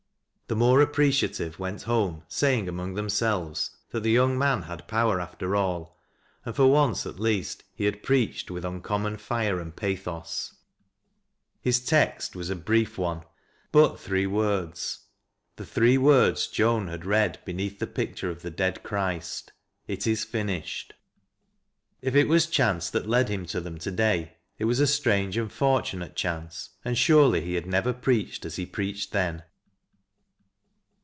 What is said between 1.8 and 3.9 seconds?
home saying among themselves